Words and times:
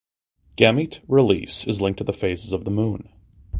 Gamete 0.57 1.01
release 1.07 1.63
is 1.67 1.79
linked 1.79 1.99
to 1.99 2.03
the 2.03 2.11
phases 2.11 2.51
of 2.53 2.63
the 2.65 2.71
moon. 2.71 3.07